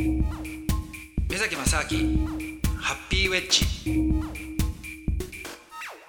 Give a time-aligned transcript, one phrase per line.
[0.00, 2.26] 目崎正明
[2.78, 3.66] ハッピーウェッジ。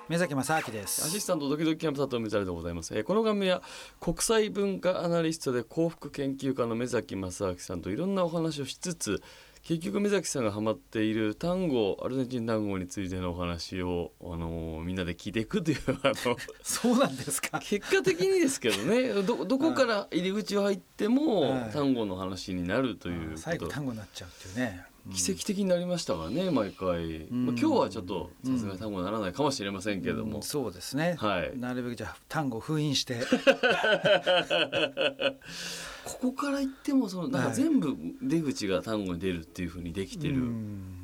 [0.07, 3.61] 目崎正明でアすシスタントドキドキキャンプ佐藤光でございます、えーこの番組は
[3.99, 9.21] 国際文化アナリストで幸福研究家の目崎正明さんといろんなお話をしつつ
[9.63, 17.59] 結局目崎さんがハマっている単語アルゼンチン単語についてのお話を、あのーみんなで聞いていくというあの そうなんですか。
[17.59, 21.71] 結果的にですけどねどどこから入り口を入ってもはい。
[21.71, 24.85] 単語の話になるという最後単語になっちゃうっていうね。
[25.07, 25.13] うん。
[25.13, 27.45] 奇跡的になりましたからね毎回、ん。
[27.45, 30.43] まあ、今日はちょっとさすがに単語にならないかもしれませんけども、うん。
[30.43, 31.57] そうですね、はい。
[31.57, 33.19] なるべくじゃあ単語を封印して
[36.03, 37.55] ここから言ってもそのなんかはい。
[37.55, 40.35] 全部出口が単語に出るっていうふうにできてる、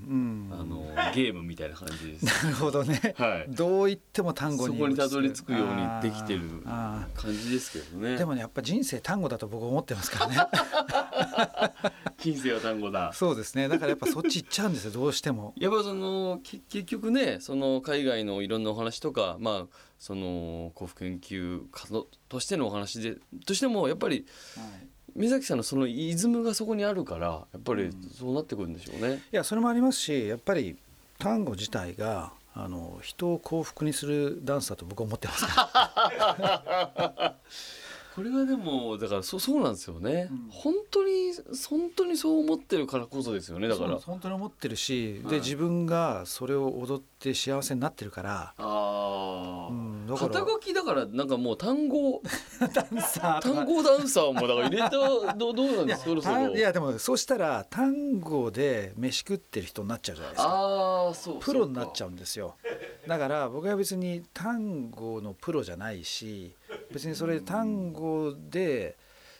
[0.10, 2.26] あのゲームみたいな感じです。
[2.44, 3.54] なるほどね、はい。
[3.54, 8.16] どう言っても単語にそこにたどり着くようにできてる感じですけどね。
[8.16, 8.18] ー。
[8.18, 10.38] でもねやっぱ人生単語だと僕思ってますからね。
[12.18, 13.12] 人生は単語だ。
[13.14, 13.68] そうですね。
[13.68, 15.54] だからやっぱそっち行っちゃうんですよどうしても。
[15.58, 24.26] やっぱそのけ結局ねその海外のいろんなお話とかまあその幸福研究家のとしてのお話でとしてもやっぱり
[25.18, 29.24] 目崎さんのそのイズムがそこにあるからやっぱりそうなってくるんでしょうね。
[29.34, 30.78] いやそれもありますしやっぱり
[31.18, 35.46] 単語自体があの人を幸福にするダンスだと僕は思ってます
[38.16, 41.34] これはでもだからそそうなんですよね、本当に
[41.70, 43.98] 本当にそう思ってるからこそですよねだから。
[43.98, 45.34] 本当に思ってるし、はい。
[45.34, 49.70] で自分がそれを踊って幸せになってるから、ああ、
[50.16, 52.22] 肩書きだからなんかもう単語。
[52.74, 53.56] ダンサーとか。
[53.56, 54.90] 単語ダンサーもだから入れた
[55.36, 56.06] どうどうなんですか？
[56.06, 56.56] そろそろ。
[56.56, 60.50] いやでもそうしたら単語で飯食ってる人になっちゃうじゃないですか。
[60.50, 62.56] ああそうプロになっちゃううんですよ。
[63.08, 66.56] だから僕は別に単語のプロじゃないし
[66.92, 68.98] 別にそれ単語で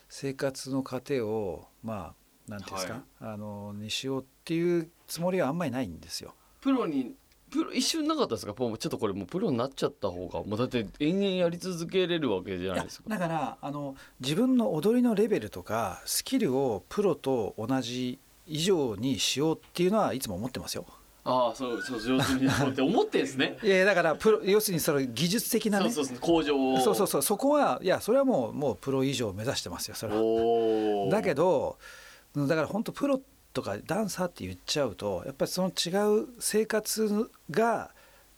[0.10, 2.14] 生活の糧をま
[2.48, 3.04] あなんていうんですか、はい。
[3.34, 6.34] あのにしようっていうつもりはあんまりないんですよ。
[6.62, 7.16] プロに
[7.58, 8.54] プロ一瞬なかったですか？
[8.58, 10.44] もうちょっとこれもうプロになっちゃった方が。
[10.44, 13.10] もうだって延々やり続けれるわけじゃないですか。
[13.10, 20.86] だからあの自分の踊りのレベルとかスキルをプロと同じ以上にしようっていうのはいつも思ってますよ。
[21.30, 23.58] ああそうそう上手にそうって思ってんですね。
[23.64, 25.90] いやだからプロ要するにその技術的なね。
[25.90, 26.80] そうそう向上を。
[26.80, 31.10] そうそうそうそこはいやそれはもうもうプロ以上を目指してますよそれは。
[31.12, 31.78] だけど
[32.36, 33.20] うんだから本当プロ
[33.58, 37.90] とかダンサーって言っちゃうとやっぱりその違う生活が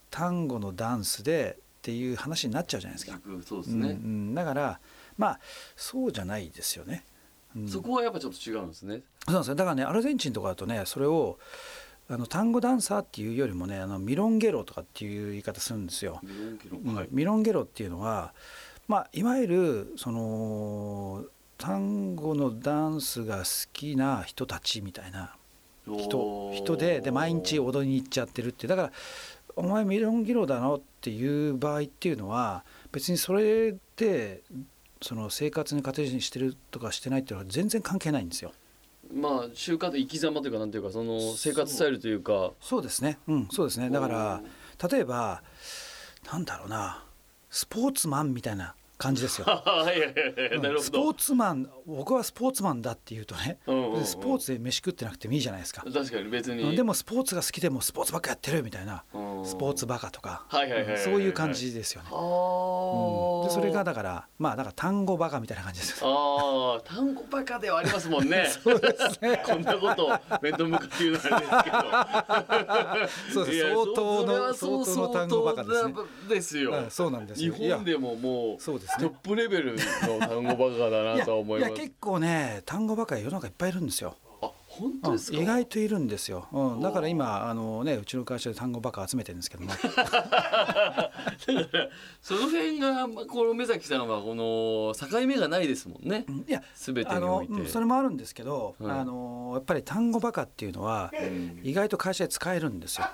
[0.10, 3.20] 単語のダンスでっていう話になっちゃうじゃないですか。
[3.46, 4.34] そうですうんうね、ん。
[4.34, 4.80] だから
[5.18, 5.40] まあ
[5.76, 7.04] そうじゃないですよね。
[7.54, 7.68] うん。
[7.68, 9.02] そこはやっぱちょっと違うんですね。
[9.26, 9.56] そうなんですよ。
[9.56, 11.38] だからねアルゼンチンとかだとねそれを
[12.10, 16.22] あの単語ダンサーっていうよりもねあのミロンゲロとかっていう言い方するんですよ。
[16.24, 16.96] ミロンキロうん。
[16.96, 18.34] はいミロンゲロっていうのは、
[18.88, 21.26] まあ、いわゆるその
[21.60, 25.36] 単語のダンスが好きな人たちみたいな
[25.86, 28.92] 人人でで毎日踊りに行っちゃってるってだから
[29.56, 34.42] 「お前ミロンゲロだの?」っていう場合っていうのは別にそれで
[35.02, 38.54] その生活に糧にしてるとかしてないっていうのは全然関係ないんですよ。
[39.14, 42.52] まあ習慣と生き様というかなんていうかその生活スタイルというか。
[42.62, 43.90] そうですね、うん、そうですね。
[43.90, 44.42] だから
[44.90, 45.44] 例えば
[46.32, 47.04] なんだろうな
[47.50, 49.46] スポーツマンみたいな感じですよ。
[50.82, 53.58] スポーどツマン僕はスポーツマンだっていうとね、
[54.04, 59.46] スポーツで飯食ってなくてもいいじゃないですか、確かに別うんにでもスポーツが好きでもスポーツばっかやってるみたいなうん。
[59.46, 60.46] スポーツバカとか
[60.98, 62.16] そういう感じですよね、あ
[63.46, 63.50] うん。
[63.50, 66.04] それがだからまあだから単語バカみたいな感じです。
[66.04, 68.48] よああ単語バカではありますもんね。
[68.62, 69.42] そうですね。
[69.46, 70.12] こんなことを
[70.42, 73.46] 面と向かって言うのはですけど。
[73.46, 75.94] そう相当の相当の単語バカですね。
[76.28, 76.72] ですよ。
[76.74, 79.08] うんそうなんです日本でももうそうですね。
[79.08, 79.80] トップレベルの
[80.20, 81.70] 単語バカだなとは思います。
[81.70, 84.16] いや結構ね単語バカ世の中いっぱいいるんですよ。
[84.42, 85.38] あ本当ですか？
[85.38, 89.72] 意外といるんですよ、うん、だから今あのねうちの会社で単語バカ集めてるんですけども。
[92.22, 96.24] その辺がまあこの目崎さんはこの境目がないですもんね。
[96.30, 97.54] うんいや全てにあのおいて。
[97.54, 101.60] うんそれもあるんですけど、はいあのやっぱり単語バカっていうのはうん。
[101.64, 103.06] 意外と会社で使えるんですよ。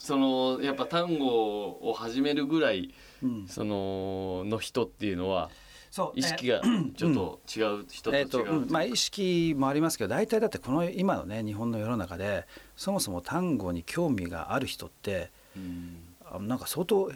[0.00, 2.92] そのやっぱ単語を始めるぐらい
[3.22, 5.50] うん、そのの人っていうのは
[5.90, 6.62] そう意識が
[6.96, 8.22] ちょっと違う人と違う。
[8.22, 15.96] えーとうんまあ、意識もありますけど大体だってこの今のね日本の世の中でそもそも単語に興味がある人ってうん。
[16.24, 17.12] あなんか相当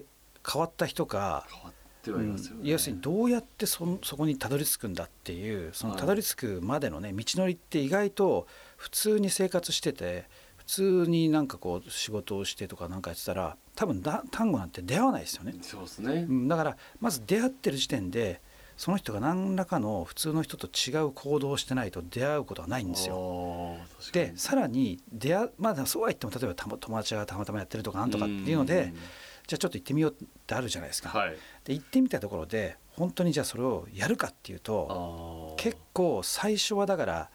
[0.46, 1.72] 変わった人か、変わっ
[2.02, 6.00] てはいますよね、うん要するにどうやってそそこにたどり着くんだっていうそのはい。
[6.00, 8.46] たどり着くまでのね道のりって意外と
[8.76, 10.24] 普通に生活してて
[10.66, 15.54] 普通になんかこう仕事をしてとかなんかやってたら多分だ単語なんて出会わないですよね。
[15.60, 16.32] そうですねう。
[16.32, 18.40] ん、だからまず出会ってる時点で
[18.76, 23.14] その人が何らかの普通の人と違う行動をしてないと出会うことはないんですよ。
[23.14, 23.76] よ。
[24.12, 28.92] でさらに出会まあそうは言っても例えばた友達がたまたまやってるとかなんとかっていうので
[29.46, 31.10] じゃあちょっと行ってみようってあるじゃないですか。
[31.10, 37.30] はい、で行ってみたところで本当にじゃあそれをやるかっていうと結構最初はだから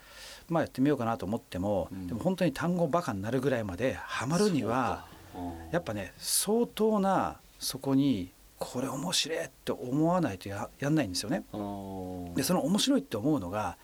[0.49, 5.05] まあやってみようかなと思っても、うん、でも本当に単語バカになるぐらいまでハマるには
[5.71, 11.43] やっぱね相当なそこにこれ面白いって思わないとややんないんですよね。
[12.35, 13.77] でその面白いって思うのが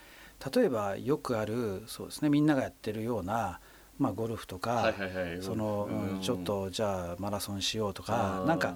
[0.53, 3.59] 例えばよくあるそうですねみんながやってるような、
[3.97, 4.93] まあ、ゴルフとか、
[5.39, 8.75] その、うん、ちょっとじゃあマラソンしようとかなんか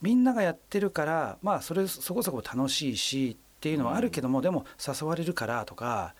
[0.00, 6.14] みんながやってるからまあそれそこそこ楽しいしっていうのはあるけども、でも誘われるからとか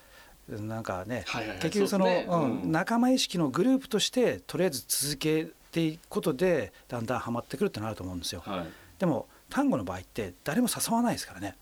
[0.48, 1.24] なんかね、
[1.60, 8.42] 結局その、うん、仲間意識のグループとしてとりあえず続けていくことでだんだんはまってくるってなると思うんですよ。
[8.44, 8.66] はい。
[8.98, 11.56] でも単語の場合って誰も誘わないですからね。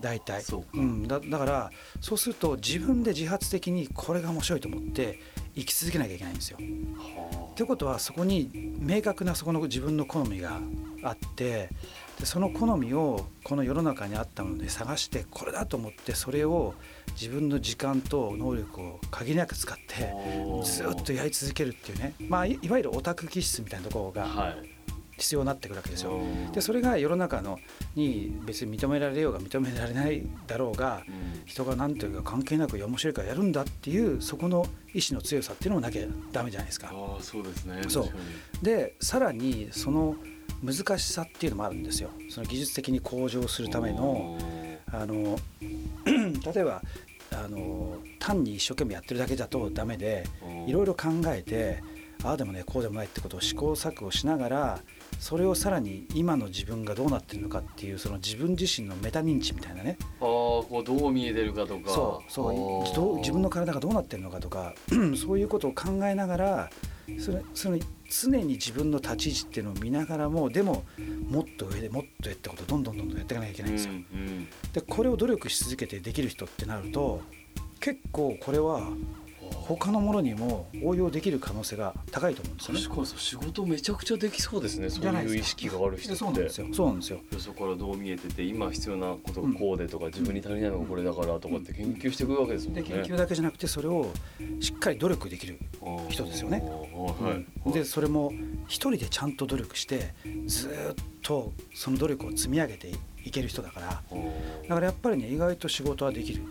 [0.00, 0.42] 大体。
[0.74, 1.70] う、うん、だだから
[2.00, 5.20] そうすると自分で自発的にこれが面白いと思って
[5.54, 6.58] 生き続けなきゃいけないんですよ。
[7.56, 10.60] ということはそこに明確なそこの自分の好みが
[11.02, 11.68] あって
[12.20, 16.74] でその好みをこの世の中にあったもので探してこれだと思ってそれを
[17.18, 20.12] 自分の時間と能力を限りなく使って
[20.64, 24.28] ずっとやり続けるっていうね、まあ、いわゆるオタク気質みたいなところが。
[24.28, 24.80] はい
[25.20, 26.18] 必要になってくるわけですよ。
[26.52, 27.58] でそれが世の中の
[27.94, 31.02] に別に認められようが認められないだろうが、
[31.44, 36.90] 人が何というか関係なく面白いからやるんだっていうそこの意志の強さっていうのもなきゃダメじゃないですか。
[36.90, 40.16] あそうですねそうでさらにその
[40.62, 42.10] 難しさっていうのもあるんですよ。
[42.28, 44.38] その技術的に向上するための
[44.92, 45.38] あの
[46.04, 46.82] 例えば
[47.32, 50.24] あの単に一生懸命やってるだけだとダメで
[50.66, 51.82] いろいろ考えて
[52.24, 54.80] ああでもねこうでもないってことを試行錯誤しながら
[55.18, 59.96] それをさらに今の自分がどうなってるのかっていうその自分自身のメタ認知みたいなね。
[60.00, 61.90] あこうどう見えてるかとか。
[61.90, 62.50] そうそ
[62.92, 64.74] うどう自分の体がどうなってるのかとか
[65.16, 66.70] そういうことを考えながら
[67.18, 67.78] それその
[68.08, 70.84] 常に自分の立ち位置っていうのを見ながらもでも
[71.28, 73.94] もっと上でもっとやったことをどんどんどんどんやっていかなきゃいけないんですよ。
[74.72, 77.22] でこれを努力し続けてできる人ってなると
[77.78, 78.88] 結構これは
[79.76, 82.80] 他のものにも応用できる可能性が高いと思うんですよね。
[82.80, 84.90] 確かに仕事めちゃくちゃできそうですね。
[84.90, 86.16] そういう意識がある人って。
[86.16, 86.66] そうなんですよ。
[86.72, 87.20] そうなんですよ。
[87.38, 92.82] そこからどう見えてて今必要なことがこうでとか、うん、自分に足りないのがこれだからとかって研究していくわけですもんね。
[92.82, 94.10] で研究だけじゃなくてそれを
[94.60, 95.58] しっかり努力できる
[96.08, 96.62] 人ですよね。
[96.62, 98.32] はい、でそれも
[98.66, 100.14] 一人でちゃんと努力して
[100.46, 100.70] ずっ
[101.22, 102.90] とその努力を積み上げて
[103.24, 104.02] いける人だから
[104.68, 106.42] だからやっぱりね意外と仕事はできる。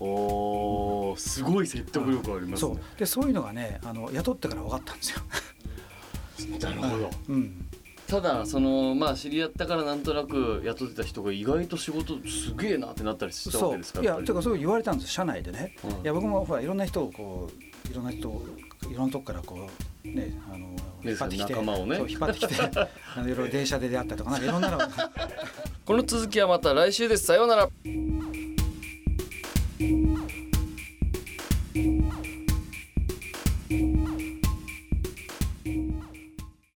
[0.00, 2.98] おすごい説得力あります、ね、そう。
[2.98, 5.20] でそういうのがねあの雇ってから分かったんですよ。
[6.60, 7.68] なるほど、うん、
[8.06, 18.42] ただそのまあ知り合ったからなんとなく雇ってた人が意外と仕事すげえなってなったりしたわけですかいやてかそう言われたんです社内でね、うん、いや僕もほらいろんな人をこういろんな人
[18.90, 19.68] いろんなとこからこ
[20.04, 20.68] うねあの
[21.04, 21.60] 引っ張ってきて、ね、
[22.08, 22.54] 引っ張ってきて
[23.16, 24.78] あのいろいろ電車で出会ったとかなんかいろんなの
[25.84, 27.24] この続きはまた来週です。
[27.24, 27.68] さようなら